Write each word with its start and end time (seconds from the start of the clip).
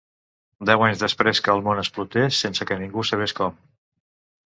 Deu 0.69 0.85
anys 0.85 1.03
després 1.03 1.41
que 1.47 1.51
el 1.53 1.61
món 1.67 1.81
explotés, 1.81 2.39
sense 2.45 2.67
que 2.71 2.79
ningú 2.85 3.05
sabés 3.11 3.35
com. 3.41 3.61